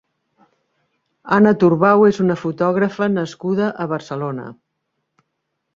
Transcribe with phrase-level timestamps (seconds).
[1.37, 4.49] Anna Turbau és una fotògrafa nascuda a Barcelona.